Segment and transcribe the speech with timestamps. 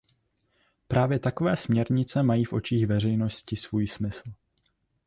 [0.87, 4.21] Právě takové směrnice mají v očích veřejnosti svůj smysl.